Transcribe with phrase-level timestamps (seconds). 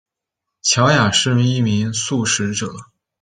[0.63, 2.73] 乔雅是一名素食者。